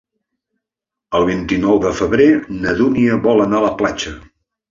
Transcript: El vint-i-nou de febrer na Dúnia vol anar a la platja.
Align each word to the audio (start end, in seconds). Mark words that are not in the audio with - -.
El 1.19 1.25
vint-i-nou 1.27 1.77
de 1.83 1.91
febrer 1.99 2.27
na 2.63 2.75
Dúnia 2.81 3.21
vol 3.27 3.43
anar 3.45 3.59
a 3.61 3.65
la 3.67 3.73
platja. 3.83 4.15